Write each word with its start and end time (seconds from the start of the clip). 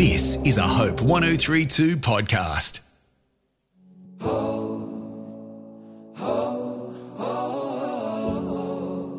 This 0.00 0.36
is 0.46 0.56
a 0.56 0.62
Hope 0.62 1.02
1032 1.02 1.98
podcast. 1.98 2.80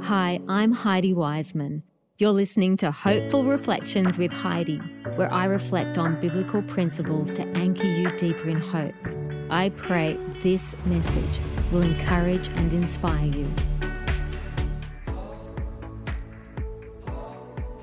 Hi, 0.04 0.42
I'm 0.50 0.72
Heidi 0.72 1.14
Wysman. 1.14 1.84
You're 2.18 2.32
listening 2.32 2.78
to 2.78 2.90
Hopeful 2.90 3.46
Reflections 3.46 4.18
with 4.18 4.34
Heidi, 4.34 4.78
where 5.17 5.31
I 5.31 5.46
reflect 5.46 5.99
on 5.99 6.20
biblical 6.20 6.63
principles 6.63 7.36
to 7.36 7.44
anchor 7.50 7.86
you 7.86 8.06
deeper 8.18 8.50
in 8.50 8.60
hope. 8.60 8.96
I 9.52 9.70
pray 9.70 10.18
this 10.42 10.76
message 10.86 11.40
will 11.72 11.84
encourage 11.84 12.48
and 12.56 12.74
inspire 12.74 13.28
you. 13.28 13.54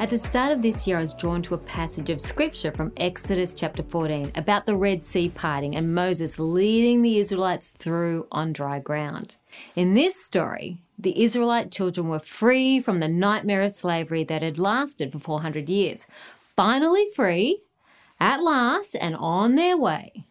At 0.01 0.11
the 0.11 0.19
start 0.19 0.53
of 0.53 0.62
this 0.62 0.87
year, 0.87 0.99
I 0.99 1.01
was 1.01 1.12
drawn 1.12 1.43
to 1.43 1.55
a 1.55 1.59
passage 1.59 2.09
of 2.09 2.21
scripture 2.21 2.71
from 2.71 2.93
Exodus 2.99 3.53
chapter 3.53 3.82
14 3.82 4.31
about 4.36 4.64
the 4.64 4.77
Red 4.77 5.03
Sea 5.03 5.29
parting 5.29 5.75
and 5.75 5.93
Moses 5.93 6.39
leading 6.39 7.03
the 7.03 7.18
Israelites 7.18 7.71
through 7.71 8.29
on 8.31 8.53
dry 8.53 8.79
ground. 8.79 9.35
In 9.75 9.95
this 9.95 10.14
story, 10.25 10.79
the 10.96 11.21
Israelite 11.21 11.72
children 11.72 12.08
were 12.08 12.21
free 12.21 12.79
from 12.79 13.00
the 13.00 13.08
nightmare 13.08 13.63
of 13.63 13.72
slavery 13.72 14.22
that 14.22 14.41
had 14.41 14.57
lasted 14.57 15.11
for 15.11 15.19
400 15.19 15.69
years. 15.69 16.07
Finally 16.55 17.07
free, 17.17 17.61
at 18.21 18.41
last, 18.41 18.94
and 18.94 19.17
on 19.17 19.57
their 19.57 19.77
way. 19.77 20.28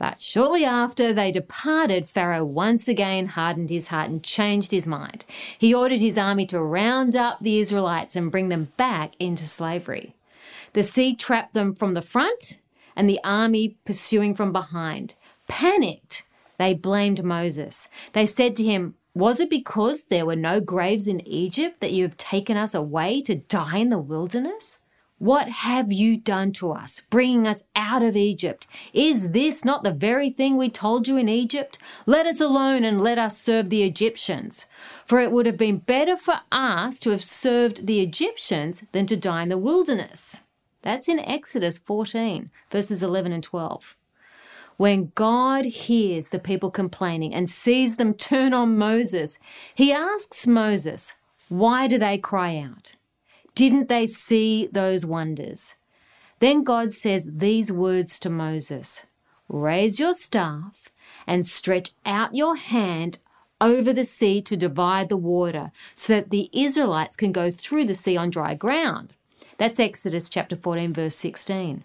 But 0.00 0.18
shortly 0.18 0.64
after 0.64 1.12
they 1.12 1.30
departed, 1.30 2.08
Pharaoh 2.08 2.46
once 2.46 2.88
again 2.88 3.26
hardened 3.26 3.68
his 3.68 3.88
heart 3.88 4.08
and 4.08 4.24
changed 4.24 4.70
his 4.70 4.86
mind. 4.86 5.26
He 5.58 5.74
ordered 5.74 6.00
his 6.00 6.16
army 6.16 6.46
to 6.46 6.62
round 6.62 7.14
up 7.14 7.40
the 7.40 7.58
Israelites 7.58 8.16
and 8.16 8.30
bring 8.30 8.48
them 8.48 8.72
back 8.78 9.12
into 9.20 9.44
slavery. 9.46 10.14
The 10.72 10.82
sea 10.82 11.14
trapped 11.14 11.52
them 11.52 11.74
from 11.74 11.92
the 11.92 12.00
front 12.00 12.60
and 12.96 13.10
the 13.10 13.20
army 13.22 13.76
pursuing 13.84 14.34
from 14.34 14.52
behind. 14.52 15.16
Panicked, 15.48 16.24
they 16.56 16.72
blamed 16.72 17.22
Moses. 17.22 17.86
They 18.14 18.24
said 18.24 18.56
to 18.56 18.64
him, 18.64 18.94
Was 19.12 19.38
it 19.38 19.50
because 19.50 20.04
there 20.04 20.24
were 20.24 20.34
no 20.34 20.62
graves 20.62 21.08
in 21.08 21.20
Egypt 21.28 21.80
that 21.80 21.92
you 21.92 22.04
have 22.04 22.16
taken 22.16 22.56
us 22.56 22.74
away 22.74 23.20
to 23.20 23.34
die 23.34 23.76
in 23.76 23.90
the 23.90 23.98
wilderness? 23.98 24.78
What 25.20 25.50
have 25.50 25.92
you 25.92 26.16
done 26.16 26.50
to 26.52 26.72
us, 26.72 27.02
bringing 27.10 27.46
us 27.46 27.62
out 27.76 28.02
of 28.02 28.16
Egypt? 28.16 28.66
Is 28.94 29.32
this 29.32 29.66
not 29.66 29.84
the 29.84 29.92
very 29.92 30.30
thing 30.30 30.56
we 30.56 30.70
told 30.70 31.06
you 31.06 31.18
in 31.18 31.28
Egypt? 31.28 31.78
Let 32.06 32.24
us 32.24 32.40
alone 32.40 32.84
and 32.84 33.02
let 33.02 33.18
us 33.18 33.38
serve 33.38 33.68
the 33.68 33.82
Egyptians. 33.82 34.64
For 35.04 35.20
it 35.20 35.30
would 35.30 35.44
have 35.44 35.58
been 35.58 35.76
better 35.76 36.16
for 36.16 36.40
us 36.50 36.98
to 37.00 37.10
have 37.10 37.22
served 37.22 37.86
the 37.86 38.00
Egyptians 38.00 38.86
than 38.92 39.04
to 39.08 39.16
die 39.18 39.42
in 39.42 39.50
the 39.50 39.58
wilderness. 39.58 40.40
That's 40.80 41.06
in 41.06 41.18
Exodus 41.18 41.76
14, 41.76 42.50
verses 42.70 43.02
11 43.02 43.30
and 43.30 43.42
12. 43.42 43.98
When 44.78 45.12
God 45.14 45.66
hears 45.66 46.30
the 46.30 46.38
people 46.38 46.70
complaining 46.70 47.34
and 47.34 47.46
sees 47.46 47.96
them 47.96 48.14
turn 48.14 48.54
on 48.54 48.78
Moses, 48.78 49.38
he 49.74 49.92
asks 49.92 50.46
Moses, 50.46 51.12
Why 51.50 51.88
do 51.88 51.98
they 51.98 52.16
cry 52.16 52.56
out? 52.56 52.94
Didn't 53.54 53.88
they 53.88 54.06
see 54.06 54.68
those 54.72 55.04
wonders? 55.04 55.74
Then 56.38 56.64
God 56.64 56.92
says 56.92 57.28
these 57.30 57.70
words 57.70 58.18
to 58.20 58.30
Moses 58.30 59.02
Raise 59.48 59.98
your 59.98 60.12
staff 60.12 60.90
and 61.26 61.46
stretch 61.46 61.90
out 62.06 62.34
your 62.34 62.56
hand 62.56 63.18
over 63.60 63.92
the 63.92 64.04
sea 64.04 64.40
to 64.42 64.56
divide 64.56 65.08
the 65.08 65.16
water 65.16 65.70
so 65.94 66.14
that 66.14 66.30
the 66.30 66.48
Israelites 66.52 67.16
can 67.16 67.32
go 67.32 67.50
through 67.50 67.84
the 67.84 67.94
sea 67.94 68.16
on 68.16 68.30
dry 68.30 68.54
ground. 68.54 69.16
That's 69.58 69.78
Exodus 69.78 70.28
chapter 70.28 70.56
14, 70.56 70.94
verse 70.94 71.16
16. 71.16 71.84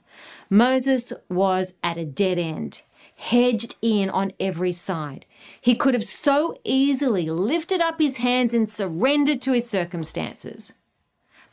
Moses 0.49 1.11
was 1.27 1.75
at 1.83 1.97
a 1.97 2.05
dead 2.05 2.37
end, 2.37 2.83
hedged 3.15 3.75
in 3.81 4.09
on 4.09 4.31
every 4.39 4.71
side. 4.71 5.25
He 5.59 5.75
could 5.75 5.93
have 5.93 6.05
so 6.05 6.55
easily 6.63 7.29
lifted 7.29 7.81
up 7.81 7.99
his 7.99 8.17
hands 8.17 8.53
and 8.53 8.71
surrendered 8.71 9.41
to 9.41 9.51
his 9.51 9.69
circumstances. 9.69 10.71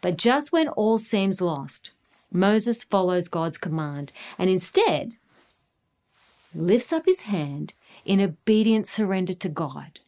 But 0.03 0.19
just 0.19 0.53
when 0.53 0.69
all 0.69 0.99
seems 0.99 1.41
lost, 1.41 1.93
Moses 2.31 2.85
follows 2.85 3.29
God's 3.29 3.57
command 3.57 4.13
and 4.39 4.51
instead 4.51 5.17
lifts 6.55 6.93
up 6.93 7.07
his 7.07 7.23
hand 7.23 7.73
in 8.05 8.21
obedient 8.21 8.87
surrender 8.87 9.33
to 9.33 9.49
God, 9.49 10.01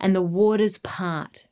and 0.00 0.14
the 0.14 0.22
waters 0.22 0.78
part. 0.78 1.46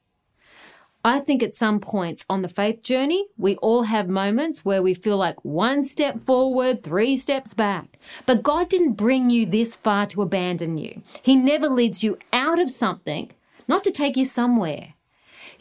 I 1.04 1.18
think 1.18 1.42
at 1.42 1.52
some 1.52 1.80
points 1.80 2.24
on 2.30 2.42
the 2.42 2.48
faith 2.48 2.82
journey, 2.82 3.26
we 3.36 3.56
all 3.56 3.82
have 3.82 4.08
moments 4.08 4.64
where 4.64 4.82
we 4.82 4.94
feel 4.94 5.16
like 5.16 5.44
one 5.44 5.82
step 5.82 6.20
forward, 6.20 6.82
three 6.82 7.16
steps 7.16 7.54
back. 7.54 7.98
But 8.24 8.44
God 8.44 8.68
didn't 8.68 8.92
bring 8.92 9.28
you 9.28 9.44
this 9.44 9.74
far 9.74 10.06
to 10.06 10.22
abandon 10.22 10.78
you. 10.78 11.02
He 11.22 11.34
never 11.34 11.68
leads 11.68 12.04
you 12.04 12.18
out 12.32 12.60
of 12.60 12.70
something, 12.70 13.32
not 13.66 13.82
to 13.84 13.90
take 13.90 14.16
you 14.16 14.24
somewhere. 14.24 14.94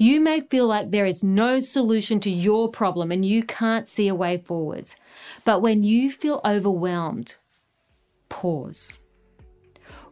You 0.02 0.20
may 0.20 0.40
feel 0.40 0.66
like 0.66 0.90
there 0.90 1.06
is 1.06 1.24
no 1.24 1.60
solution 1.60 2.20
to 2.22 2.32
your 2.32 2.70
problem 2.70 3.12
and 3.12 3.24
you 3.24 3.44
can't 3.44 3.88
see 3.88 4.08
a 4.08 4.16
way 4.16 4.40
forwards. 4.40 4.96
But 5.46 5.62
when 5.62 5.84
you 5.84 6.10
feel 6.10 6.42
overwhelmed, 6.44 7.36
pause. 8.28 8.98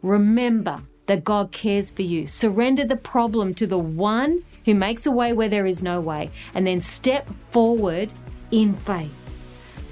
Remember 0.04 0.84
that 1.08 1.24
God 1.24 1.52
cares 1.52 1.90
for 1.90 2.04
you. 2.04 2.28
Surrender 2.28 2.86
the 2.86 2.98
problem 2.98 3.56
to 3.56 3.66
the 3.66 3.80
one 3.80 4.44
who 4.66 4.76
makes 4.76 5.08
a 5.08 5.12
way 5.12 5.34
where 5.34 5.50
there 5.50 5.66
is 5.66 5.82
no 5.82 6.00
way, 6.00 6.30
and 6.54 6.68
then 6.68 6.82
step 6.82 7.28
forward 7.50 8.14
in 8.52 8.76
faith. 8.76 9.10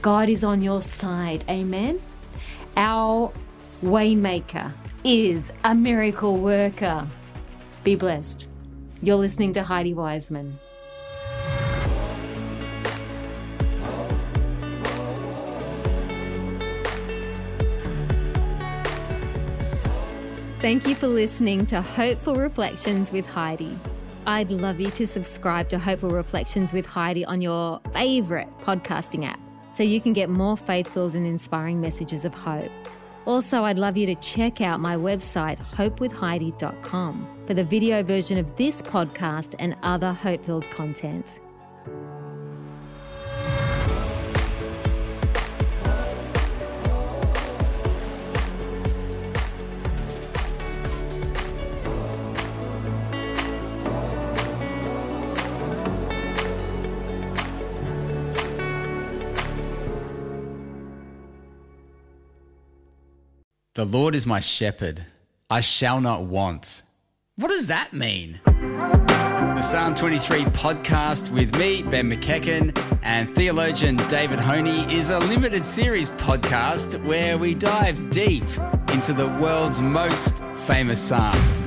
God 0.04 0.30
is 0.30 0.44
on 0.44 0.62
your 0.62 0.84
side. 0.84 1.44
Amen. 1.50 2.00
Our 2.76 3.34
waymaker 3.84 4.74
is 5.04 5.52
a 5.64 5.74
miracle 5.74 6.38
worker. 6.38 7.08
Be 7.84 7.96
blessed. 7.96 8.48
You're 9.02 9.18
listening 9.18 9.54
to 9.54 9.64
Heidi 9.64 9.94
Wysman. 9.94 10.54
Thank 20.60 20.88
you 20.88 20.96
for 20.96 21.08
listening 21.08 21.68
to 21.68 21.82
Hopeful 21.82 22.36
Reflections 22.36 23.12
with 23.12 23.28
Heidi. 23.28 23.78
I'd 24.26 24.50
love 24.50 24.80
you 24.80 24.90
to 24.90 25.06
subscribe 25.06 25.70
to 25.70 25.78
Hopeful 25.78 26.10
Reflections 26.10 26.74
with 26.74 26.88
Heidi 26.88 27.24
on 27.24 27.40
your 27.40 27.80
favourite 27.94 28.50
podcasting 28.62 29.26
app 29.26 29.40
so 29.72 29.84
you 29.84 30.02
can 30.02 30.14
get 30.14 30.30
more 30.30 30.58
faith 30.58 30.92
filled 30.92 31.14
and 31.14 31.28
inspiring 31.28 31.80
messages 31.80 32.26
of 32.26 32.34
hope. 32.34 32.72
Also, 33.28 33.66
I'd 33.66 33.78
love 33.78 33.98
you 33.98 34.06
to 34.06 34.16
check 34.16 34.62
out 34.62 34.80
my 34.80 34.96
website, 34.96 35.58
hopewithheidi.com, 35.58 37.44
for 37.46 37.54
the 37.54 37.64
video 37.64 38.02
version 38.02 38.38
of 38.38 38.56
this 38.56 38.82
podcast 38.82 39.54
and 39.60 39.76
other 39.84 40.14
hope 40.14 40.46
filled 40.46 40.72
content. 40.72 41.42
The 63.78 63.86
Lord 63.86 64.16
is 64.16 64.26
my 64.26 64.40
shepherd, 64.40 65.06
I 65.52 65.62
shall 65.62 66.02
not 66.02 66.24
want. 66.24 66.82
What 67.36 67.50
does 67.50 67.68
that 67.68 67.94
mean? 67.94 68.42
The 68.44 69.62
Psalm 69.62 69.94
23 69.94 70.46
podcast 70.46 71.32
with 71.32 71.56
me, 71.60 71.84
Ben 71.84 72.10
McEachen, 72.10 72.76
and 73.04 73.30
theologian 73.30 73.98
David 74.08 74.40
Honey 74.40 74.92
is 74.92 75.12
a 75.12 75.20
limited 75.20 75.64
series 75.64 76.10
podcast 76.10 77.00
where 77.06 77.38
we 77.38 77.54
dive 77.54 78.10
deep 78.10 78.46
into 78.92 79.14
the 79.14 79.28
world's 79.40 79.80
most 79.80 80.44
famous 80.66 81.00
psalm. 81.00 81.67